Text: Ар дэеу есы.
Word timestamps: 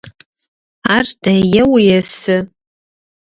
Ар 0.95 1.07
дэеу 1.21 1.71
есы. 1.97 2.37